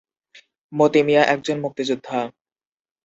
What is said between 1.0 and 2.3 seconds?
মিয়া একজন মুক্তিযোদ্ধা।